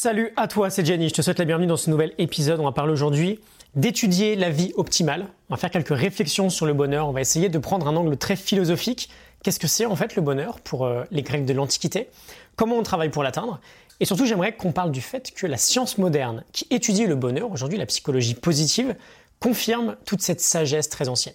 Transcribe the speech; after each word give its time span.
Salut 0.00 0.32
à 0.36 0.46
toi, 0.46 0.70
c'est 0.70 0.86
Jenny, 0.86 1.08
je 1.08 1.14
te 1.14 1.22
souhaite 1.22 1.40
la 1.40 1.44
bienvenue 1.44 1.66
dans 1.66 1.76
ce 1.76 1.90
nouvel 1.90 2.12
épisode. 2.18 2.60
On 2.60 2.64
va 2.64 2.70
parler 2.70 2.92
aujourd'hui 2.92 3.40
d'étudier 3.74 4.36
la 4.36 4.48
vie 4.48 4.72
optimale. 4.76 5.26
On 5.50 5.54
va 5.54 5.58
faire 5.58 5.72
quelques 5.72 5.88
réflexions 5.88 6.50
sur 6.50 6.66
le 6.66 6.72
bonheur, 6.72 7.08
on 7.08 7.10
va 7.10 7.20
essayer 7.20 7.48
de 7.48 7.58
prendre 7.58 7.88
un 7.88 7.96
angle 7.96 8.16
très 8.16 8.36
philosophique. 8.36 9.10
Qu'est-ce 9.42 9.58
que 9.58 9.66
c'est 9.66 9.86
en 9.86 9.96
fait 9.96 10.14
le 10.14 10.22
bonheur 10.22 10.60
pour 10.60 10.86
euh, 10.86 11.02
les 11.10 11.22
Grecs 11.22 11.44
de 11.44 11.52
l'Antiquité? 11.52 12.10
Comment 12.54 12.76
on 12.76 12.84
travaille 12.84 13.08
pour 13.08 13.24
l'atteindre? 13.24 13.58
Et 13.98 14.04
surtout, 14.04 14.24
j'aimerais 14.24 14.54
qu'on 14.54 14.70
parle 14.70 14.92
du 14.92 15.00
fait 15.00 15.32
que 15.32 15.48
la 15.48 15.56
science 15.56 15.98
moderne 15.98 16.44
qui 16.52 16.68
étudie 16.70 17.06
le 17.06 17.16
bonheur, 17.16 17.50
aujourd'hui 17.50 17.76
la 17.76 17.86
psychologie 17.86 18.34
positive, 18.34 18.94
confirme 19.40 19.96
toute 20.04 20.22
cette 20.22 20.40
sagesse 20.40 20.88
très 20.90 21.08
ancienne. 21.08 21.34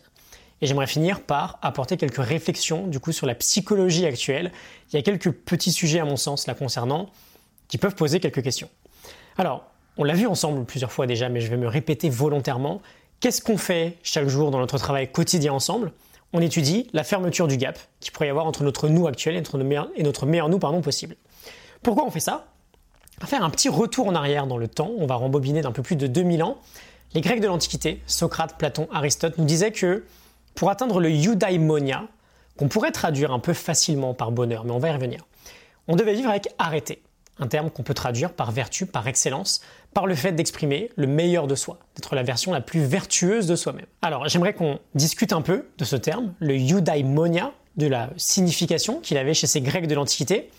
Et 0.62 0.68
j'aimerais 0.68 0.88
finir 0.88 1.20
par 1.20 1.60
apporter 1.64 1.98
quelques 1.98 2.24
réflexions 2.24 2.88
du 2.88 3.02
coup 3.02 3.12
sur 3.12 3.28
la 3.28 3.36
psychologie 3.36 4.06
actuelle. 4.06 4.54
Il 4.90 4.96
y 4.96 5.00
a 5.00 5.02
quelques 5.02 5.34
petits 5.34 5.74
sujets 5.74 6.00
à 6.00 6.06
mon 6.06 6.16
sens 6.16 6.48
là 6.48 6.54
concernant 6.54 7.10
qui 7.68 7.78
peuvent 7.78 7.96
poser 7.96 8.20
quelques 8.20 8.44
questions. 8.44 8.70
Alors, 9.38 9.66
on 9.98 10.04
l'a 10.04 10.14
vu 10.14 10.28
ensemble 10.28 10.66
plusieurs 10.66 10.92
fois 10.92 11.08
déjà, 11.08 11.30
mais 11.30 11.42
je 11.42 11.50
vais 11.50 11.58
me 11.58 11.68
répéter 11.68 12.10
volontairement. 12.10 12.82
Qu'est-ce 13.20 13.42
qu'on 13.42 13.58
fait 13.58 13.98
chaque 14.04 14.28
jour 14.28 14.52
dans 14.52 14.60
notre 14.60 14.78
travail 14.78 15.12
quotidien 15.12 15.54
ensemble? 15.54 15.92
On 16.34 16.42
étudie 16.42 16.88
la 16.94 17.04
fermeture 17.04 17.48
du 17.48 17.58
gap 17.58 17.78
qu'il 18.00 18.12
pourrait 18.12 18.28
y 18.28 18.30
avoir 18.32 18.48
entre 18.48 18.64
notre 18.64 18.90
nous 18.90 19.08
actuel 19.08 19.36
et 19.36 19.42
notre 20.04 20.26
meilleur, 20.26 20.50
nous 20.50 20.60
possible. 20.60 21.16
Pourquoi 21.84 22.06
on 22.06 22.10
fait 22.12 22.20
ça? 22.20 22.48
On 23.20 23.22
va 23.22 23.28
faire 23.28 23.44
un 23.44 23.52
petit 23.52 23.70
retour 23.70 24.08
en 24.08 24.16
arrière 24.16 24.48
dans 24.48 24.58
le 24.58 24.68
temps, 24.68 24.92
on 24.98 25.06
va 25.06 25.16
rembobiner 25.16 25.62
d'un 25.62 25.72
peu 25.72 25.84
plus 25.84 25.96
de 25.96 26.08
2000 26.08 26.42
ans. 26.42 26.58
Les 27.14 27.22
Grecs 27.22 27.40
de 27.40 27.48
l'Antiquité, 27.48 28.02
Socrate, 28.08 28.58
Platon, 28.58 28.88
Aristote, 28.92 29.38
nous 29.38 29.46
disaient 29.46 29.72
que 29.72 30.06
pour 30.56 30.72
atteindre 30.72 31.00
le 31.00 31.10
eudaimonia, 31.10 32.08
qu'on 32.58 32.68
pourrait 32.68 32.92
traduire 32.92 33.32
un 33.32 33.40
peu 33.40 33.54
facilement 33.54 34.16
par 34.16 34.32
bonheur, 34.32 34.66
mais 34.66 34.72
on 34.72 34.80
va 34.80 34.90
y 34.90 34.92
revenir, 34.92 35.26
on 35.88 35.96
devait 35.96 36.16
vivre 36.16 36.30
avec 36.30 36.50
arrêter, 36.58 37.04
un 37.40 37.48
terme 37.48 37.70
qu'on 37.70 37.84
peut 37.84 37.94
traduire 37.94 38.34
par 38.34 38.52
vertu, 38.52 38.86
par 38.86 39.08
excellence, 39.08 39.62
par 39.94 40.06
le 40.06 40.16
fait 40.16 40.32
d'exprimer 40.32 40.90
le 40.96 41.08
meilleur 41.08 41.48
de 41.48 41.56
soi, 41.56 41.80
d'être 41.96 42.16
la 42.16 42.24
version 42.24 42.52
la 42.52 42.62
plus 42.62 42.82
vertueuse 42.82 43.48
de 43.48 43.56
soi-même. 43.56 43.86
Alors 44.02 44.28
j'aimerais 44.28 44.54
qu'on 44.54 44.80
discute 44.96 45.34
un 45.34 45.42
peu 45.42 45.68
de 45.78 45.86
ce 45.86 45.96
terme, 45.96 46.34
le 46.40 46.56
eudaimonia, 46.56 47.52
de 47.78 47.88
la 47.88 48.12
signification 48.18 49.00
qu'il 49.00 49.18
avait 49.18 49.34
chez 49.34 49.48
ces 49.48 49.62
Grecs 49.62 49.88
de 49.88 49.96
l'Antiquité, 49.96 50.50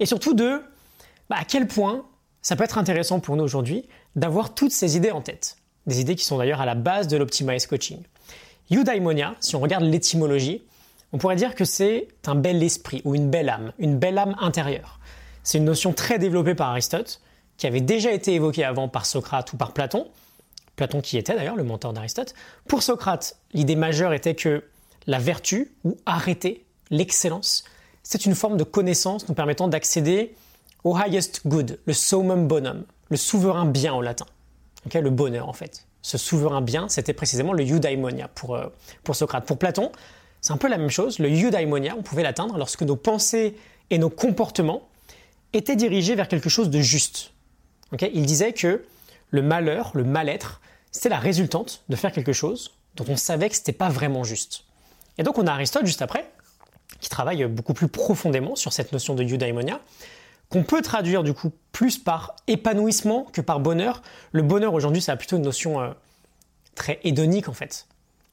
et 0.00 0.06
surtout 0.06 0.34
de 0.34 0.62
bah, 1.28 1.36
à 1.38 1.44
quel 1.44 1.66
point 1.66 2.06
ça 2.42 2.56
peut 2.56 2.64
être 2.64 2.78
intéressant 2.78 3.20
pour 3.20 3.36
nous 3.36 3.44
aujourd'hui 3.44 3.86
d'avoir 4.16 4.54
toutes 4.54 4.72
ces 4.72 4.96
idées 4.96 5.10
en 5.10 5.20
tête. 5.20 5.56
Des 5.86 6.00
idées 6.00 6.14
qui 6.14 6.24
sont 6.24 6.38
d'ailleurs 6.38 6.60
à 6.60 6.66
la 6.66 6.74
base 6.74 7.08
de 7.08 7.16
l'Optimize 7.16 7.66
Coaching. 7.66 8.02
Eudaimonia, 8.72 9.34
si 9.40 9.56
on 9.56 9.60
regarde 9.60 9.84
l'étymologie, 9.84 10.62
on 11.12 11.18
pourrait 11.18 11.36
dire 11.36 11.54
que 11.54 11.64
c'est 11.64 12.08
un 12.26 12.34
bel 12.34 12.62
esprit 12.62 13.02
ou 13.04 13.14
une 13.14 13.30
belle 13.30 13.48
âme, 13.48 13.72
une 13.78 13.98
belle 13.98 14.18
âme 14.18 14.34
intérieure. 14.40 14.98
C'est 15.44 15.58
une 15.58 15.64
notion 15.64 15.92
très 15.92 16.18
développée 16.18 16.56
par 16.56 16.70
Aristote, 16.70 17.20
qui 17.56 17.68
avait 17.68 17.80
déjà 17.80 18.10
été 18.10 18.34
évoquée 18.34 18.64
avant 18.64 18.88
par 18.88 19.06
Socrate 19.06 19.52
ou 19.52 19.56
par 19.56 19.72
Platon. 19.72 20.08
Platon 20.74 21.00
qui 21.00 21.16
était 21.16 21.36
d'ailleurs 21.36 21.54
le 21.54 21.62
mentor 21.62 21.92
d'Aristote. 21.92 22.34
Pour 22.66 22.82
Socrate, 22.82 23.36
l'idée 23.52 23.76
majeure 23.76 24.12
était 24.12 24.34
que 24.34 24.64
la 25.06 25.20
vertu, 25.20 25.70
ou 25.84 25.96
arrêter, 26.04 26.64
l'excellence, 26.90 27.62
c'est 28.02 28.26
une 28.26 28.34
forme 28.34 28.56
de 28.56 28.64
connaissance 28.64 29.28
nous 29.28 29.34
permettant 29.34 29.68
d'accéder 29.68 30.34
au 30.82 30.96
highest 30.96 31.42
good, 31.46 31.78
le 31.86 31.92
summum 31.92 32.48
bonum, 32.48 32.84
le 33.10 33.16
souverain 33.16 33.66
bien 33.66 33.94
en 33.94 34.00
latin. 34.00 34.26
le 34.92 35.10
bonheur 35.10 35.48
en 35.48 35.52
fait 35.52 35.86
ce 36.04 36.18
souverain 36.18 36.60
bien, 36.60 36.88
c'était 36.90 37.14
précisément 37.14 37.54
le 37.54 37.64
eudaimonia 37.64 38.28
pour, 38.28 38.54
euh, 38.54 38.66
pour 39.04 39.16
Socrate. 39.16 39.46
Pour 39.46 39.56
Platon, 39.56 39.90
c'est 40.42 40.52
un 40.52 40.58
peu 40.58 40.68
la 40.68 40.76
même 40.76 40.90
chose. 40.90 41.18
Le 41.18 41.30
eudaimonia, 41.30 41.96
on 41.98 42.02
pouvait 42.02 42.22
l'atteindre 42.22 42.58
lorsque 42.58 42.82
nos 42.82 42.94
pensées 42.94 43.56
et 43.88 43.96
nos 43.96 44.10
comportements 44.10 44.86
étaient 45.56 45.76
dirigés 45.76 46.14
vers 46.14 46.28
quelque 46.28 46.48
chose 46.48 46.70
de 46.70 46.80
juste. 46.80 47.32
Il 48.12 48.26
disait 48.26 48.52
que 48.52 48.84
le 49.30 49.42
malheur, 49.42 49.90
le 49.94 50.04
mal-être, 50.04 50.60
c'était 50.90 51.08
la 51.08 51.18
résultante 51.18 51.82
de 51.88 51.96
faire 51.96 52.12
quelque 52.12 52.32
chose 52.32 52.72
dont 52.96 53.04
on 53.08 53.16
savait 53.16 53.48
que 53.48 53.56
ce 53.56 53.60
n'était 53.60 53.72
pas 53.72 53.88
vraiment 53.88 54.24
juste. 54.24 54.64
Et 55.18 55.22
donc 55.22 55.38
on 55.38 55.46
a 55.46 55.52
Aristote 55.52 55.86
juste 55.86 56.02
après, 56.02 56.30
qui 57.00 57.08
travaille 57.08 57.44
beaucoup 57.46 57.74
plus 57.74 57.88
profondément 57.88 58.56
sur 58.56 58.72
cette 58.72 58.92
notion 58.92 59.14
de 59.14 59.24
eudaimonia, 59.24 59.80
qu'on 60.48 60.62
peut 60.62 60.82
traduire 60.82 61.24
du 61.24 61.34
coup 61.34 61.52
plus 61.72 61.98
par 61.98 62.36
épanouissement 62.46 63.24
que 63.24 63.40
par 63.40 63.60
bonheur. 63.60 64.02
Le 64.32 64.42
bonheur 64.42 64.74
aujourd'hui, 64.74 65.02
ça 65.02 65.12
a 65.12 65.16
plutôt 65.16 65.36
une 65.36 65.42
notion 65.42 65.80
euh, 65.80 65.90
très 66.74 67.00
hédonique 67.02 67.48
en 67.48 67.52
fait, 67.52 67.88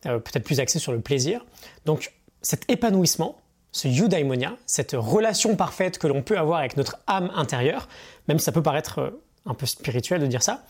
euh, 0.05 0.19
peut-être 0.19 0.43
plus 0.43 0.59
axée 0.59 0.79
sur 0.79 0.91
le 0.91 1.01
plaisir. 1.01 1.45
Donc 1.85 2.13
cet 2.41 2.69
épanouissement, 2.69 3.40
ce 3.71 3.87
eudaimonia, 3.87 4.55
cette 4.65 4.95
relation 4.97 5.55
parfaite 5.55 5.97
que 5.97 6.07
l'on 6.07 6.21
peut 6.21 6.37
avoir 6.37 6.59
avec 6.59 6.77
notre 6.77 6.97
âme 7.07 7.31
intérieure, 7.35 7.87
même 8.27 8.39
si 8.39 8.45
ça 8.45 8.51
peut 8.51 8.63
paraître 8.63 8.99
euh, 8.99 9.23
un 9.45 9.53
peu 9.53 9.65
spirituel 9.65 10.21
de 10.21 10.27
dire 10.27 10.43
ça, 10.43 10.65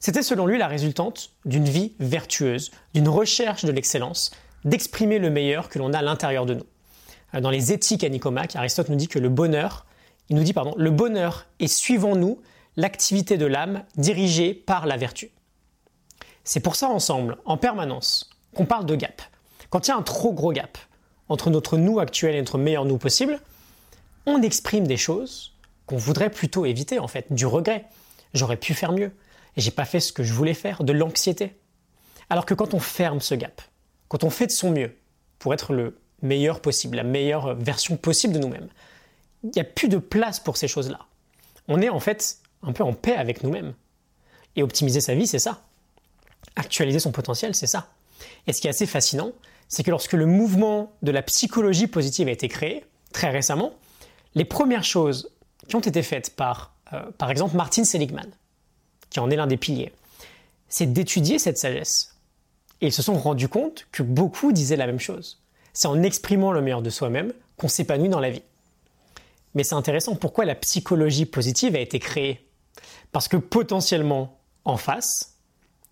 c'était 0.00 0.22
selon 0.22 0.46
lui 0.46 0.58
la 0.58 0.68
résultante 0.68 1.30
d'une 1.44 1.64
vie 1.64 1.94
vertueuse, 1.98 2.70
d'une 2.94 3.08
recherche 3.08 3.64
de 3.64 3.72
l'excellence, 3.72 4.30
d'exprimer 4.64 5.18
le 5.18 5.30
meilleur 5.30 5.68
que 5.68 5.78
l'on 5.78 5.92
a 5.92 5.98
à 5.98 6.02
l'intérieur 6.02 6.46
de 6.46 6.54
nous. 6.54 6.66
Dans 7.40 7.50
les 7.50 7.72
éthiques 7.72 8.04
à 8.04 8.08
Nicomaque, 8.08 8.56
Aristote 8.56 8.88
nous 8.88 8.96
dit 8.96 9.08
que 9.08 9.18
le 9.18 9.28
bonheur, 9.28 9.86
il 10.28 10.36
nous 10.36 10.44
dit, 10.44 10.52
pardon, 10.52 10.74
le 10.76 10.90
bonheur 10.90 11.46
est, 11.58 11.66
suivons-nous, 11.66 12.40
l'activité 12.76 13.36
de 13.36 13.46
l'âme 13.46 13.82
dirigée 13.96 14.54
par 14.54 14.86
la 14.86 14.96
vertu. 14.96 15.30
C'est 16.44 16.60
pour 16.60 16.76
ça 16.76 16.88
ensemble, 16.88 17.36
en 17.44 17.56
permanence, 17.56 18.30
qu'on 18.54 18.64
parle 18.64 18.86
de 18.86 18.94
gap. 18.94 19.20
Quand 19.68 19.86
il 19.86 19.90
y 19.90 19.94
a 19.94 19.96
un 19.96 20.02
trop 20.02 20.32
gros 20.32 20.52
gap 20.52 20.78
entre 21.28 21.50
notre 21.50 21.76
nous 21.76 22.00
actuel 22.00 22.34
et 22.34 22.38
notre 22.38 22.58
meilleur 22.58 22.84
nous 22.84 22.98
possible, 22.98 23.40
on 24.26 24.42
exprime 24.42 24.86
des 24.86 24.96
choses 24.96 25.54
qu'on 25.86 25.96
voudrait 25.96 26.30
plutôt 26.30 26.66
éviter 26.66 26.98
en 26.98 27.08
fait, 27.08 27.32
du 27.32 27.46
regret. 27.46 27.86
J'aurais 28.34 28.56
pu 28.56 28.74
faire 28.74 28.92
mieux 28.92 29.12
et 29.56 29.60
j'ai 29.60 29.70
pas 29.70 29.84
fait 29.84 30.00
ce 30.00 30.12
que 30.12 30.22
je 30.22 30.32
voulais 30.32 30.54
faire, 30.54 30.84
de 30.84 30.92
l'anxiété. 30.92 31.56
Alors 32.30 32.46
que 32.46 32.54
quand 32.54 32.74
on 32.74 32.80
ferme 32.80 33.20
ce 33.20 33.34
gap, 33.34 33.62
quand 34.08 34.24
on 34.24 34.30
fait 34.30 34.46
de 34.46 34.52
son 34.52 34.70
mieux 34.70 34.94
pour 35.38 35.54
être 35.54 35.72
le 35.72 35.98
meilleur 36.22 36.60
possible, 36.60 36.96
la 36.96 37.04
meilleure 37.04 37.54
version 37.54 37.96
possible 37.96 38.34
de 38.34 38.38
nous-mêmes, 38.38 38.68
il 39.44 39.50
n'y 39.50 39.60
a 39.60 39.64
plus 39.64 39.88
de 39.88 39.98
place 39.98 40.40
pour 40.40 40.56
ces 40.56 40.68
choses-là. 40.68 41.00
On 41.68 41.80
est 41.80 41.88
en 41.88 42.00
fait 42.00 42.38
un 42.62 42.72
peu 42.72 42.82
en 42.82 42.92
paix 42.92 43.14
avec 43.14 43.42
nous-mêmes. 43.42 43.74
Et 44.56 44.62
optimiser 44.62 45.00
sa 45.00 45.14
vie, 45.14 45.26
c'est 45.26 45.38
ça. 45.38 45.62
Actualiser 46.56 46.98
son 46.98 47.12
potentiel, 47.12 47.54
c'est 47.54 47.66
ça. 47.66 47.88
Et 48.46 48.52
ce 48.52 48.60
qui 48.60 48.66
est 48.66 48.70
assez 48.70 48.86
fascinant, 48.86 49.32
c'est 49.68 49.82
que 49.82 49.90
lorsque 49.90 50.14
le 50.14 50.26
mouvement 50.26 50.92
de 51.02 51.10
la 51.10 51.22
psychologie 51.22 51.86
positive 51.86 52.28
a 52.28 52.32
été 52.32 52.48
créé, 52.48 52.84
très 53.12 53.30
récemment, 53.30 53.74
les 54.34 54.44
premières 54.44 54.84
choses 54.84 55.30
qui 55.68 55.76
ont 55.76 55.80
été 55.80 56.02
faites 56.02 56.34
par, 56.34 56.74
euh, 56.92 57.02
par 57.18 57.30
exemple, 57.30 57.56
Martin 57.56 57.84
Seligman, 57.84 58.30
qui 59.10 59.20
en 59.20 59.30
est 59.30 59.36
l'un 59.36 59.46
des 59.46 59.56
piliers, 59.56 59.92
c'est 60.68 60.92
d'étudier 60.92 61.38
cette 61.38 61.58
sagesse. 61.58 62.14
Et 62.80 62.86
ils 62.86 62.92
se 62.92 63.02
sont 63.02 63.16
rendus 63.18 63.48
compte 63.48 63.86
que 63.92 64.02
beaucoup 64.02 64.52
disaient 64.52 64.76
la 64.76 64.86
même 64.86 65.00
chose. 65.00 65.40
C'est 65.72 65.88
en 65.88 66.02
exprimant 66.02 66.52
le 66.52 66.60
meilleur 66.60 66.82
de 66.82 66.90
soi-même 66.90 67.32
qu'on 67.56 67.68
s'épanouit 67.68 68.08
dans 68.08 68.20
la 68.20 68.30
vie. 68.30 68.42
Mais 69.54 69.64
c'est 69.64 69.74
intéressant, 69.74 70.14
pourquoi 70.14 70.44
la 70.44 70.54
psychologie 70.54 71.26
positive 71.26 71.74
a 71.74 71.80
été 71.80 71.98
créée? 71.98 72.46
Parce 73.12 73.28
que 73.28 73.36
potentiellement, 73.36 74.38
en 74.64 74.76
face, 74.76 75.38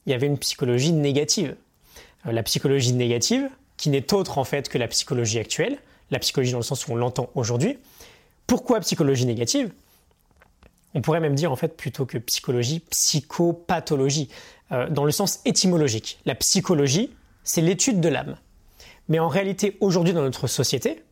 il 0.04 0.12
y 0.12 0.14
avait 0.14 0.26
une 0.26 0.38
psychologie 0.38 0.92
négative. 0.92 1.56
Euh, 2.26 2.32
la 2.32 2.42
psychologie 2.42 2.92
négative, 2.92 3.48
qui 3.76 3.90
n'est 3.90 4.12
autre 4.12 4.38
en 4.38 4.44
fait 4.44 4.68
que 4.68 4.78
la 4.78 4.88
psychologie 4.88 5.38
actuelle, 5.38 5.78
la 6.10 6.18
psychologie 6.18 6.52
dans 6.52 6.58
le 6.58 6.64
sens 6.64 6.86
où 6.86 6.92
on 6.92 6.96
l'entend 6.96 7.30
aujourd'hui. 7.34 7.78
Pourquoi 8.46 8.80
psychologie 8.80 9.26
négative? 9.26 9.72
On 10.94 11.02
pourrait 11.02 11.20
même 11.20 11.34
dire 11.34 11.52
en 11.52 11.56
fait 11.56 11.76
plutôt 11.76 12.06
que 12.06 12.16
psychologie, 12.18 12.80
psychopathologie, 12.90 14.28
euh, 14.72 14.88
dans 14.88 15.04
le 15.04 15.10
sens 15.10 15.40
étymologique. 15.44 16.18
La 16.24 16.34
psychologie, 16.34 17.10
c'est 17.44 17.60
l'étude 17.60 18.00
de 18.00 18.08
l'âme. 18.08 18.36
Mais 19.08 19.18
en 19.18 19.28
réalité, 19.28 19.76
aujourd'hui 19.80 20.12
dans 20.12 20.22
notre 20.22 20.46
société, 20.46 21.02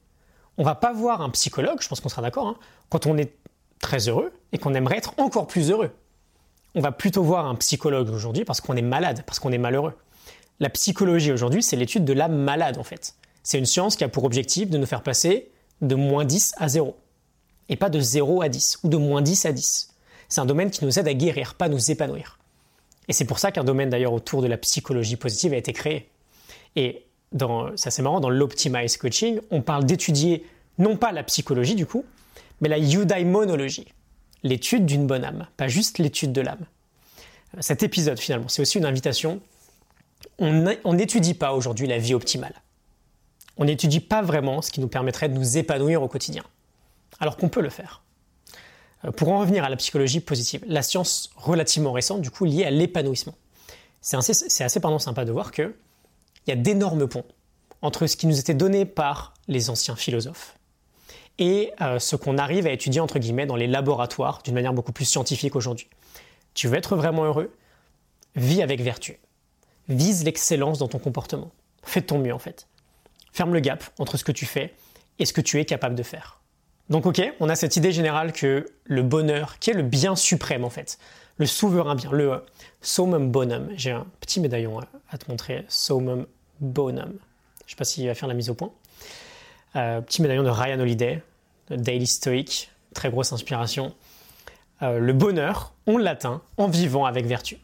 on 0.57 0.65
va 0.65 0.75
pas 0.75 0.93
voir 0.93 1.21
un 1.21 1.31
psychologue, 1.31 1.79
je 1.81 1.89
pense 1.89 2.01
qu'on 2.01 2.09
sera 2.09 2.23
d'accord, 2.23 2.49
hein, 2.49 2.57
quand 2.89 3.07
on 3.07 3.19
est 3.19 3.33
très 3.81 4.09
heureux 4.09 4.33
et 4.53 4.59
qu'on 4.59 4.75
aimerait 4.75 4.97
être 4.97 5.15
encore 5.19 5.47
plus 5.47 5.71
heureux. 5.71 5.91
On 6.75 6.81
va 6.81 6.91
plutôt 6.91 7.23
voir 7.23 7.47
un 7.47 7.55
psychologue 7.57 8.11
aujourd'hui 8.11 8.45
parce 8.45 8.61
qu'on 8.61 8.77
est 8.77 8.83
malade, 8.83 9.23
parce 9.27 9.39
qu'on 9.39 9.53
est 9.53 9.59
malheureux. 9.59 9.93
La 10.61 10.71
psychologie 10.71 11.33
aujourd'hui, 11.33 11.63
c'est 11.63 11.77
l'étude 11.77 12.05
de 12.05 12.13
l'âme 12.13 12.37
malade 12.37 12.79
en 12.79 12.85
fait. 12.85 13.15
C'est 13.43 13.59
une 13.59 13.67
science 13.67 13.97
qui 13.97 14.05
a 14.05 14.09
pour 14.09 14.25
objectif 14.25 14.71
de 14.71 14.79
nous 14.79 14.87
faire 14.87 15.03
passer 15.03 15.51
de 15.81 15.95
moins 15.95 16.25
10 16.25 16.55
à 16.57 16.69
0. 16.69 16.97
Et 17.69 17.77
pas 17.77 17.91
de 17.91 18.01
0 18.01 18.43
à 18.43 18.49
10 18.49 18.81
ou 18.85 18.89
de 18.89 18.97
moins 18.97 19.23
10 19.23 19.47
à 19.47 19.53
10. 19.53 19.91
C'est 20.29 20.41
un 20.41 20.47
domaine 20.47 20.71
qui 20.71 20.85
nous 20.85 20.99
aide 20.99 21.09
à 21.09 21.15
guérir, 21.15 21.55
pas 21.55 21.67
à 21.67 21.69
nous 21.69 21.91
épanouir. 21.91 22.39
Et 23.09 23.13
c'est 23.13 23.25
pour 23.25 23.39
ça 23.39 23.53
qu'un 23.53 23.65
domaine 23.65 23.91
d'ailleurs 23.91 24.13
autour 24.13 24.43
de 24.43 24.47
la 24.47 24.57
psychologie 24.57 25.17
positive 25.17 25.53
a 25.53 25.57
été 25.57 25.73
créé. 25.73 26.09
Et 26.77 27.07
ça 27.77 27.91
c'est 27.91 28.03
marrant, 28.03 28.21
dans 28.21 28.31
l'Optimize 28.31 28.97
Coaching, 28.97 29.41
on 29.51 29.61
parle 29.61 29.85
d'étudier 29.85 30.47
non 30.79 30.97
pas 30.97 31.13
la 31.13 31.23
psychologie 31.25 31.75
du 31.75 31.85
coup, 31.85 32.05
mais 32.61 32.69
la 32.69 32.79
eudaimonologie, 32.79 33.93
l'étude 34.43 34.87
d'une 34.87 35.07
bonne 35.07 35.25
âme, 35.25 35.47
pas 35.57 35.69
juste 35.69 35.99
l'étude 35.99 36.33
de 36.33 36.41
l'âme. 36.41 36.65
Cet 37.61 37.83
épisode 37.83 38.19
finalement, 38.19 38.49
c'est 38.49 38.63
aussi 38.63 38.79
une 38.79 38.87
invitation. 38.87 39.41
On 40.39 40.95
n'étudie 40.95 41.35
pas 41.35 41.53
aujourd'hui 41.53 41.87
la 41.87 41.99
vie 41.99 42.15
optimale. 42.15 42.55
On 43.57 43.65
n'étudie 43.65 44.01
pas 44.01 44.23
vraiment 44.23 44.63
ce 44.63 44.71
qui 44.71 44.81
nous 44.81 44.89
permettrait 44.89 45.29
de 45.29 45.35
nous 45.35 45.59
épanouir 45.59 46.03
au 46.03 46.09
quotidien, 46.09 46.43
alors 47.21 47.37
qu'on 47.37 47.49
peut 47.49 47.61
le 47.61 47.71
faire. 47.71 48.03
Euh, 49.05 49.13
pour 49.13 49.29
en 49.29 49.39
revenir 49.39 49.65
à 49.65 49.69
la 49.69 49.77
psychologie 49.77 50.21
positive, 50.21 50.65
la 50.67 50.83
science 50.83 51.31
relativement 51.37 51.93
récente, 51.93 52.21
du 52.21 52.31
coup, 52.31 52.45
liée 52.45 52.65
à 52.65 52.71
l'épanouissement. 52.71 53.35
C'est 54.01 54.17
assez, 54.17 54.63
assez 54.63 54.81
sympa 54.99 55.25
de 55.25 55.33
voir 55.33 55.51
qu'il 55.53 55.73
y 56.47 56.53
a 56.53 56.57
d'énormes 56.57 57.09
ponts 57.09 57.25
entre 57.81 58.07
ce 58.07 58.17
qui 58.17 58.27
nous 58.27 58.39
était 58.39 58.55
donné 58.55 58.85
par 58.85 59.35
les 59.49 59.71
anciens 59.71 59.97
philosophes 59.97 60.57
et 61.39 61.73
euh, 61.81 61.99
ce 61.99 62.17
qu'on 62.17 62.39
arrive 62.39 62.67
à 62.67 62.71
étudier 62.71 63.01
entre 63.01 63.19
guillemets 63.19 63.47
dans 63.47 63.57
les 63.57 63.67
laboratoires 63.67 64.41
d'une 64.45 64.55
manière 64.55 64.73
beaucoup 64.73 64.93
plus 64.93 65.05
scientifique 65.05 65.57
aujourd'hui. 65.57 65.89
Tu 66.55 66.69
veux 66.69 66.77
être 66.77 66.97
vraiment 66.97 67.25
heureux? 67.25 67.53
Vis 68.37 68.63
avec 68.63 68.81
vertu. 68.81 69.19
Vise 69.89 70.25
l'excellence 70.25 70.79
dans 70.79 70.89
ton 70.89 70.99
comportement. 70.99 71.51
Fais 71.83 72.01
de 72.01 72.07
ton 72.07 72.19
mieux 72.19 72.35
en 72.35 72.39
fait. 72.39 72.69
Ferme 73.33 73.53
le 73.53 73.61
gap 73.61 73.85
entre 73.99 74.17
ce 74.17 74.25
que 74.25 74.33
tu 74.33 74.47
fais 74.47 74.75
et 75.19 75.27
ce 75.27 75.33
que 75.33 75.41
tu 75.41 75.61
es 75.61 75.65
capable 75.65 75.95
de 75.95 76.03
faire. 76.03 76.41
Donc 76.91 77.07
ok, 77.07 77.23
on 77.41 77.49
a 77.49 77.57
cette 77.57 77.77
idée 77.77 77.93
générale 77.93 78.33
que 78.33 78.67
le 78.85 79.03
bonheur, 79.03 79.59
qui 79.59 79.71
est 79.71 79.75
le 79.75 79.83
bien 79.83 80.17
suprême 80.17 80.65
en 80.65 80.71
fait, 80.71 80.99
le 81.39 81.47
souverain 81.47 81.95
bien, 81.95 82.13
le 82.13 82.33
euh, 82.33 83.19
bonum. 83.19 83.71
J'ai 83.75 83.91
un 83.91 84.07
petit 84.21 84.41
médaillon 84.41 84.81
à, 85.11 85.19
te 85.19 85.31
montrer, 85.31 85.65
summum 85.69 86.27
bonum. 86.61 87.19
Je 87.61 87.65
ne 87.65 87.71
sais 87.71 87.77
pas 87.77 87.85
s'il 87.85 88.07
va 88.07 88.15
faire 88.15 88.29
la 88.29 88.35
mise 88.35 88.51
au 88.51 88.55
point. 88.55 88.71
Euh, 89.77 90.01
petit 90.01 90.23
médaillon 90.23 90.43
de 90.43 90.51
Ryan 90.51 90.79
Holiday, 90.81 91.23
Daily 91.71 92.07
Stoic, 92.07 92.71
très 92.95 93.11
grosse 93.11 93.33
inspiration. 93.33 93.95
Euh, 94.83 94.99
le 94.99 95.13
bonheur, 95.13 95.73
on 95.87 95.97
l'atteint 95.97 96.43
en 96.59 96.69
vivant 96.69 97.07
avec 97.07 97.27
vertu. 97.27 97.59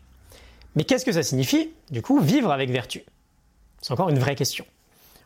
Mais 0.77 0.85
qu'est-ce 0.85 1.05
que 1.05 1.13
ça 1.13 1.23
signifie, 1.23 1.71
du 1.91 2.03
coup, 2.03 2.21
vivre 2.21 2.53
avec 2.53 2.71
vertu? 2.71 3.05
C'est 3.83 3.93
encore 3.93 4.09
une 4.09 4.19
vraie 4.19 4.37
question. 4.37 4.65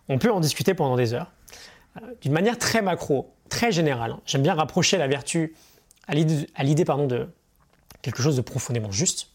On 0.09 0.19
peut 0.19 0.33
en 0.33 0.41
discuter 0.41 0.75
pendant 0.75 0.97
des 0.97 1.13
heures. 1.13 1.33
D'une 2.23 2.33
manière 2.33 2.59
très 2.59 2.83
macro, 2.83 3.33
très 3.49 3.73
général. 3.73 4.13
Hein. 4.13 4.21
J'aime 4.27 4.43
bien 4.43 4.55
rapprocher 4.55 4.99
la 4.99 5.07
vertu 5.07 5.55
à 6.07 6.15
l'idée 6.15 6.85
de 6.85 7.29
quelque 8.03 8.23
chose 8.23 8.37
de 8.37 8.43
profondément 8.43 8.91
juste. 8.91 9.29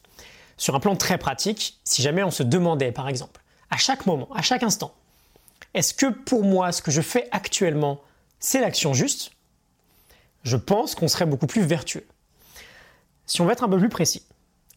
Sur 0.58 0.76
un 0.76 0.80
plan 0.80 0.96
très 0.96 1.18
pratique, 1.18 1.80
si 1.86 2.02
jamais 2.02 2.24
on 2.24 2.32
se 2.32 2.44
demandait, 2.44 2.92
par 2.92 3.08
exemple, 3.08 3.42
à 3.70 3.78
chaque 3.78 4.06
moment, 4.06 4.28
à 4.34 4.42
chaque 4.42 4.64
instant, 4.64 4.94
est-ce 5.74 5.94
que 5.94 6.08
pour 6.08 6.44
moi, 6.44 6.72
ce 6.72 6.82
que 6.82 6.92
je 6.92 7.02
fais 7.02 7.28
actuellement, 7.32 8.02
c'est 8.40 8.60
l'action 8.60 8.94
juste? 8.94 9.32
Je 10.44 10.58
pense 10.58 10.96
qu'on 10.96 11.08
serait 11.08 11.26
beaucoup 11.26 11.48
plus 11.48 11.62
vertueux. 11.62 12.06
Si 13.26 13.42
on 13.42 13.46
veut 13.46 13.52
être 13.52 13.64
un 13.64 13.70
peu 13.70 13.78
plus 13.78 13.90
précis 13.90 14.24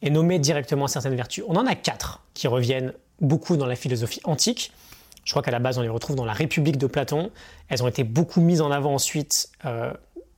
et 0.03 0.11
nommer 0.11 0.39
directement 0.39 0.89
certaines 0.89 1.15
vertus, 1.15 1.45
on 1.49 1.57
en 1.57 1.67
a 1.67 1.75
quatre 1.75 2.23
qui 2.35 2.49
reviennent 2.49 2.93
beaucoup 3.21 3.57
dans 3.57 3.67
la 3.67 3.77
philosophie 3.77 4.21
antique 4.25 4.73
je 5.25 5.33
crois 5.33 5.43
qu'à 5.43 5.51
la 5.51 5.59
base, 5.59 5.79
on 5.79 5.83
les 5.83 5.89
retrouve 5.89 6.17
dans 6.17 6.25
la 6.25 6.33
République 6.33 6.79
de 6.79 6.87
Platon. 6.87 7.31
Elles 7.69 7.83
ont 7.83 7.89
été 7.89 8.05
beaucoup 8.05 8.41
mises 8.41 8.61
en 8.61 8.71
avant 8.71 8.95
ensuite, 8.95 9.51
euh, 9.65 9.93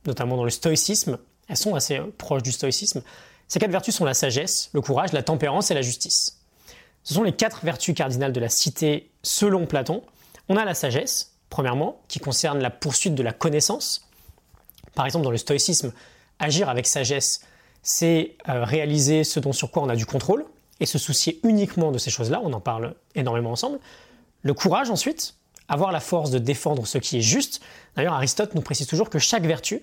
notamment 0.05 0.37
dans 0.37 0.43
le 0.43 0.49
stoïcisme. 0.49 1.17
Elles 1.47 1.57
sont 1.57 1.75
assez 1.75 1.97
euh, 1.97 2.05
proches 2.17 2.43
du 2.43 2.51
stoïcisme. 2.51 3.01
Ces 3.47 3.59
quatre 3.59 3.71
vertus 3.71 3.95
sont 3.95 4.05
la 4.05 4.13
sagesse, 4.13 4.69
le 4.73 4.81
courage, 4.81 5.11
la 5.13 5.23
tempérance 5.23 5.71
et 5.71 5.73
la 5.73 5.81
justice. 5.81 6.39
Ce 7.03 7.13
sont 7.13 7.23
les 7.23 7.31
quatre 7.31 7.63
vertus 7.63 7.95
cardinales 7.95 8.33
de 8.33 8.39
la 8.39 8.49
cité 8.49 9.11
selon 9.21 9.65
Platon. 9.65 10.03
On 10.49 10.57
a 10.57 10.65
la 10.65 10.73
sagesse, 10.73 11.33
premièrement, 11.49 12.01
qui 12.07 12.19
concerne 12.19 12.59
la 12.59 12.71
poursuite 12.71 13.15
de 13.15 13.23
la 13.23 13.33
connaissance. 13.33 14.07
Par 14.95 15.05
exemple, 15.05 15.23
dans 15.23 15.31
le 15.31 15.37
stoïcisme, 15.37 15.93
agir 16.39 16.69
avec 16.69 16.87
sagesse, 16.87 17.41
c'est 17.85 18.35
euh, 18.49 18.63
réaliser 18.65 19.23
ce 19.23 19.39
dont 19.39 19.53
sur 19.53 19.71
quoi 19.71 19.83
on 19.83 19.89
a 19.89 19.95
du 19.95 20.07
contrôle 20.07 20.43
et 20.79 20.87
se 20.87 20.97
soucier 20.97 21.39
uniquement 21.43 21.91
de 21.91 21.99
ces 21.99 22.09
choses-là. 22.09 22.41
On 22.43 22.51
en 22.51 22.59
parle 22.59 22.95
énormément 23.13 23.51
ensemble. 23.51 23.79
Le 24.41 24.53
courage 24.55 24.89
ensuite, 24.89 25.35
avoir 25.69 25.91
la 25.91 25.99
force 25.99 26.31
de 26.31 26.39
défendre 26.39 26.87
ce 26.87 26.97
qui 26.97 27.17
est 27.17 27.21
juste. 27.21 27.61
D'ailleurs, 27.95 28.15
Aristote 28.15 28.55
nous 28.55 28.61
précise 28.61 28.87
toujours 28.87 29.09
que 29.11 29.19
chaque 29.19 29.43
vertu 29.43 29.81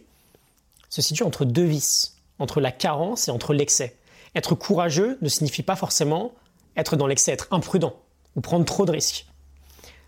se 0.90 1.00
situe 1.00 1.22
entre 1.22 1.44
deux 1.44 1.64
vices, 1.64 2.16
entre 2.40 2.60
la 2.60 2.72
carence 2.72 3.28
et 3.28 3.30
entre 3.30 3.54
l'excès. 3.54 3.96
Être 4.34 4.56
courageux 4.56 5.16
ne 5.22 5.28
signifie 5.28 5.62
pas 5.62 5.76
forcément 5.76 6.32
être 6.76 6.96
dans 6.96 7.06
l'excès, 7.06 7.30
être 7.30 7.46
imprudent 7.52 7.94
ou 8.34 8.40
prendre 8.40 8.64
trop 8.64 8.84
de 8.84 8.90
risques. 8.90 9.26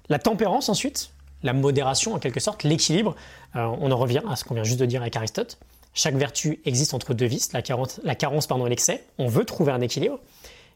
La 0.08 0.18
tempérance 0.18 0.68
ensuite, 0.68 1.10
la 1.44 1.52
modération 1.52 2.14
en 2.14 2.18
quelque 2.18 2.40
sorte, 2.40 2.64
l'équilibre, 2.64 3.14
euh, 3.54 3.64
on 3.80 3.92
en 3.92 3.96
revient 3.96 4.22
à 4.28 4.34
ce 4.34 4.44
qu'on 4.44 4.54
vient 4.54 4.64
juste 4.64 4.80
de 4.80 4.86
dire 4.86 5.00
avec 5.00 5.14
Aristote. 5.14 5.58
Chaque 5.94 6.16
vertu 6.16 6.60
existe 6.64 6.92
entre 6.92 7.14
deux 7.14 7.26
vices, 7.26 7.52
la 7.52 7.62
carence, 7.62 8.00
la 8.02 8.14
carence 8.14 8.46
pardon, 8.46 8.66
et 8.66 8.70
l'excès. 8.70 9.04
On 9.18 9.28
veut 9.28 9.44
trouver 9.44 9.72
un 9.72 9.80
équilibre. 9.80 10.18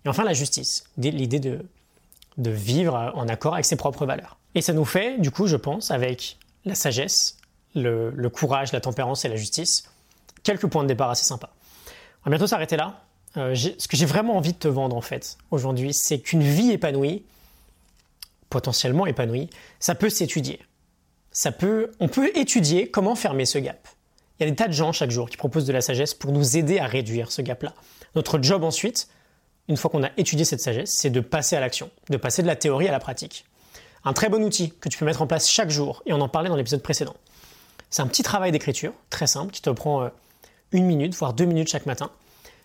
Et 0.05 0.09
enfin 0.09 0.25
la 0.25 0.33
justice, 0.33 0.85
l'idée 0.97 1.41
de 1.41 2.51
vivre 2.51 3.13
en 3.15 3.29
accord 3.29 3.55
avec 3.55 3.65
ses 3.65 3.77
propres 3.77 4.07
valeurs. 4.07 4.39
Et 4.55 4.63
ça 4.63 4.73
nous 4.73 4.85
fait, 4.85 5.19
du 5.19 5.31
coup, 5.31 5.47
je 5.47 5.57
pense, 5.57 5.91
avec 5.91 6.39
la 6.65 6.75
sagesse, 6.75 7.39
le, 7.75 8.29
courage, 8.29 8.73
la 8.73 8.81
tempérance 8.81 9.25
et 9.25 9.29
la 9.29 9.37
justice, 9.37 9.85
quelques 10.43 10.67
points 10.67 10.83
de 10.83 10.89
départ 10.89 11.11
assez 11.11 11.25
sympas. 11.25 11.51
On 12.23 12.25
va 12.25 12.31
bientôt 12.31 12.47
s'arrêter 12.47 12.77
là. 12.77 13.03
Euh, 13.37 13.55
ce 13.55 13.89
que 13.89 13.97
j'ai 13.97 14.07
vraiment 14.07 14.37
envie 14.37 14.53
de 14.53 14.59
te 14.59 14.69
vendre, 14.69 14.97
en 14.97 15.01
fait, 15.01 15.39
aujourd'hui, 15.51 15.93
c'est 15.93 16.19
qu'une 16.19 16.43
vie 16.43 16.71
épanouie, 16.71 17.25
potentiellement 18.51 19.07
épanouie, 19.07 19.51
ça 19.79 19.95
peut 19.95 20.11
s'étudier. 20.11 20.61
Ça 21.31 21.53
peut, 21.53 21.93
on 22.01 22.09
peut 22.09 22.31
étudier 22.37 22.91
comment 22.91 23.15
fermer 23.15 23.45
ce 23.45 23.59
gap. 23.59 23.87
Il 24.39 24.45
y 24.45 24.47
a 24.47 24.51
des 24.51 24.57
tas 24.57 24.69
de 24.69 24.73
gens 24.73 24.93
chaque 24.93 25.11
jour 25.11 25.29
qui 25.29 25.37
proposent 25.37 25.67
de 25.67 25.73
la 25.73 25.81
sagesse 25.81 26.15
pour 26.15 26.33
nous 26.33 26.57
aider 26.57 26.79
à 26.79 26.87
réduire 26.87 27.33
ce 27.33 27.43
gap-là. 27.43 27.75
Notre 28.15 28.41
job 28.41 28.63
ensuite, 28.63 29.09
une 29.69 29.77
fois 29.77 29.91
qu'on 29.91 30.05
a 30.05 30.11
étudié 30.17 30.45
cette 30.45 30.61
sagesse, 30.61 30.93
c'est 30.93 31.11
de 31.11 31.21
passer 31.21 31.57
à 31.57 31.61
l'action, 31.61 31.91
de 32.09 32.17
passer 32.17 32.43
de 32.43 32.47
la 32.47 32.57
théorie 32.57 32.89
à 32.89 32.93
la 32.93 33.01
pratique. 33.01 33.45
Un 34.05 34.13
très 34.13 34.29
bon 34.29 34.43
outil 34.45 34.73
que 34.81 34.89
tu 34.89 34.97
peux 34.97 35.05
mettre 35.05 35.23
en 35.23 35.27
place 35.27 35.51
chaque 35.51 35.71
jour, 35.71 36.03
et 36.07 36.13
on 36.13 36.21
en 36.21 36.29
parlait 36.29 36.49
dans 36.49 36.57
l'épisode 36.57 36.83
précédent. 36.83 37.15
C'est 37.91 38.03
un 38.03 38.07
petit 38.07 38.23
travail 38.23 38.53
d'écriture, 38.53 38.93
très 39.11 39.27
simple, 39.27 39.53
qui 39.53 39.61
te 39.61 39.71
prend 39.71 40.05
euh, 40.05 40.09
une 40.73 40.87
minute, 40.87 41.15
voire 41.15 41.33
deux 41.33 41.45
minutes 41.45 41.69
chaque 41.69 41.87
matin, 41.87 42.11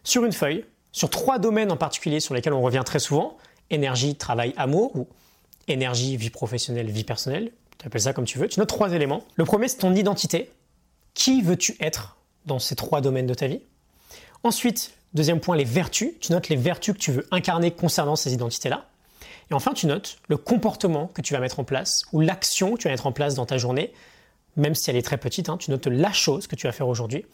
sur 0.03 0.25
une 0.25 0.31
feuille, 0.31 0.65
sur 0.91 1.09
trois 1.09 1.39
domaines 1.39 1.71
en 1.71 1.77
particulier 1.77 2.19
sur 2.19 2.35
lesquels 2.35 2.53
on 2.53 2.61
revient 2.61 2.83
très 2.85 2.99
souvent, 2.99 3.37
énergie, 3.71 4.15
travail, 4.15 4.53
amour, 4.57 4.95
ou 4.95 5.07
énergie, 5.67 6.17
vie 6.17 6.29
professionnelle, 6.29 6.89
vie 6.89 7.03
personnelle, 7.03 7.51
tu 7.79 7.87
appelles 7.87 8.01
ça 8.01 8.13
comme 8.13 8.25
tu 8.25 8.37
veux, 8.37 8.47
tu 8.47 8.59
notes 8.59 8.69
trois 8.69 8.93
éléments. 8.93 9.23
Le 9.35 9.45
premier, 9.45 9.67
c'est 9.67 9.77
ton 9.77 9.95
identité. 9.95 10.51
Qui 11.13 11.41
veux-tu 11.41 11.75
être 11.79 12.17
dans 12.45 12.59
ces 12.59 12.75
trois 12.75 13.01
domaines 13.01 13.27
de 13.27 13.33
ta 13.33 13.47
vie? 13.47 13.61
Ensuite, 14.43 14.93
Deuxième 15.13 15.39
point, 15.39 15.55
les 15.55 15.63
vertus. 15.63 16.11
Tu 16.21 16.31
notes 16.31 16.49
les 16.49 16.55
vertus 16.55 16.95
que 16.95 16.99
tu 16.99 17.11
veux 17.11 17.27
incarner 17.31 17.71
concernant 17.71 18.15
ces 18.15 18.33
identités-là. 18.33 18.87
Et 19.51 19.53
enfin, 19.53 19.73
tu 19.73 19.85
notes 19.85 20.17
le 20.27 20.37
comportement 20.37 21.07
que 21.07 21.21
tu 21.21 21.33
vas 21.33 21.39
mettre 21.39 21.59
en 21.59 21.63
place 21.63 22.03
ou 22.13 22.21
l'action 22.21 22.73
que 22.73 22.79
tu 22.79 22.87
vas 22.87 22.93
mettre 22.93 23.05
en 23.05 23.11
place 23.11 23.35
dans 23.35 23.45
ta 23.45 23.57
journée, 23.57 23.93
même 24.55 24.73
si 24.73 24.89
elle 24.89 24.95
est 24.95 25.03
très 25.03 25.17
petite. 25.17 25.49
Hein, 25.49 25.57
tu 25.57 25.69
notes 25.69 25.85
la 25.87 26.11
chose 26.11 26.47
que 26.47 26.55
tu 26.55 26.65
vas 26.65 26.73
faire 26.73 26.87
aujourd'hui 26.87 27.25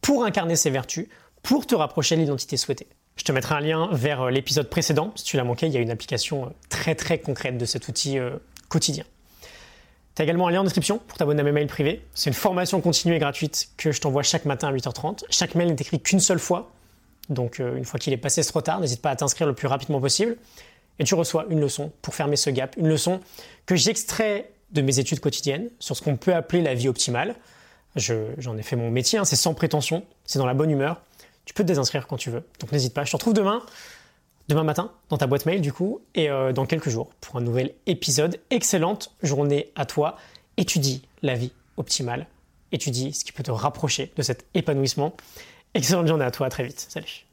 pour 0.00 0.24
incarner 0.24 0.56
ces 0.56 0.70
vertus, 0.70 1.08
pour 1.42 1.66
te 1.66 1.74
rapprocher 1.74 2.16
de 2.16 2.22
l'identité 2.22 2.56
souhaitée. 2.56 2.86
Je 3.16 3.24
te 3.24 3.32
mettrai 3.32 3.54
un 3.54 3.60
lien 3.60 3.88
vers 3.92 4.22
euh, 4.22 4.30
l'épisode 4.30 4.70
précédent. 4.70 5.12
Si 5.16 5.24
tu 5.24 5.36
l'as 5.36 5.44
manqué, 5.44 5.66
il 5.66 5.72
y 5.72 5.76
a 5.76 5.80
une 5.80 5.90
application 5.90 6.46
euh, 6.46 6.48
très 6.68 6.94
très 6.94 7.18
concrète 7.18 7.58
de 7.58 7.64
cet 7.64 7.88
outil 7.88 8.18
euh, 8.18 8.36
quotidien. 8.68 9.04
Tu 10.16 10.22
as 10.22 10.24
également 10.24 10.48
un 10.48 10.50
lien 10.50 10.62
en 10.62 10.64
description 10.64 10.98
pour 11.06 11.18
t'abonner 11.18 11.42
à 11.42 11.44
mes 11.44 11.52
mails 11.52 11.66
privés. 11.66 12.02
C'est 12.14 12.30
une 12.30 12.34
formation 12.34 12.80
continue 12.80 13.14
et 13.14 13.18
gratuite 13.18 13.68
que 13.76 13.92
je 13.92 14.00
t'envoie 14.00 14.22
chaque 14.22 14.46
matin 14.46 14.68
à 14.68 14.72
8h30. 14.72 15.24
Chaque 15.28 15.54
mail 15.54 15.68
n'est 15.68 15.74
écrit 15.74 16.00
qu'une 16.00 16.20
seule 16.20 16.38
fois. 16.38 16.72
Donc 17.28 17.60
euh, 17.60 17.76
une 17.76 17.84
fois 17.84 18.00
qu'il 18.00 18.14
est 18.14 18.18
passé, 18.18 18.42
c'est 18.42 18.48
trop 18.48 18.62
tard. 18.62 18.80
N'hésite 18.80 19.02
pas 19.02 19.10
à 19.10 19.16
t'inscrire 19.16 19.46
le 19.46 19.52
plus 19.52 19.68
rapidement 19.68 20.00
possible. 20.00 20.38
Et 20.98 21.04
tu 21.04 21.14
reçois 21.14 21.44
une 21.50 21.60
leçon 21.60 21.92
pour 22.00 22.14
fermer 22.14 22.36
ce 22.36 22.48
gap. 22.48 22.74
Une 22.78 22.88
leçon 22.88 23.20
que 23.66 23.76
j'extrais 23.76 24.50
de 24.72 24.80
mes 24.80 24.98
études 24.98 25.20
quotidiennes 25.20 25.68
sur 25.80 25.94
ce 25.94 26.02
qu'on 26.02 26.16
peut 26.16 26.34
appeler 26.34 26.62
la 26.62 26.72
vie 26.72 26.88
optimale. 26.88 27.34
J'en 27.96 28.56
ai 28.56 28.62
fait 28.62 28.76
mon 28.76 28.90
métier, 28.90 29.18
hein, 29.18 29.24
c'est 29.26 29.36
sans 29.36 29.52
prétention, 29.52 30.04
c'est 30.24 30.38
dans 30.38 30.46
la 30.46 30.54
bonne 30.54 30.70
humeur. 30.70 31.02
Tu 31.44 31.52
peux 31.52 31.62
te 31.62 31.68
désinscrire 31.68 32.06
quand 32.06 32.16
tu 32.16 32.30
veux. 32.30 32.42
Donc 32.60 32.72
n'hésite 32.72 32.94
pas. 32.94 33.04
Je 33.04 33.10
te 33.10 33.16
retrouve 33.16 33.34
demain, 33.34 33.62
demain 34.48 34.64
matin, 34.64 34.92
dans 35.08 35.18
ta 35.18 35.26
boîte 35.26 35.46
mail 35.46 35.60
du 35.60 35.72
coup, 35.72 36.00
et 36.14 36.30
euh, 36.30 36.52
dans 36.52 36.66
quelques 36.66 36.88
jours 36.88 37.10
pour 37.20 37.36
un 37.36 37.40
nouvel 37.40 37.74
épisode. 37.86 38.38
Excellente 38.50 39.14
journée 39.22 39.72
à 39.74 39.86
toi. 39.86 40.16
Étudie 40.56 41.02
la 41.22 41.34
vie 41.34 41.52
optimale. 41.76 42.26
Étudie 42.72 43.12
ce 43.12 43.24
qui 43.24 43.32
peut 43.32 43.42
te 43.42 43.50
rapprocher 43.50 44.12
de 44.16 44.22
cet 44.22 44.46
épanouissement. 44.54 45.14
Excellente 45.74 46.06
journée 46.06 46.24
à 46.24 46.30
toi, 46.30 46.48
très 46.48 46.64
vite. 46.64 46.86
Salut. 46.88 47.25